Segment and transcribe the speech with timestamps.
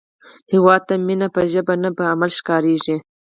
[0.51, 2.97] هیواد ته مینه په ژبه نه، په عمل ښکارېږي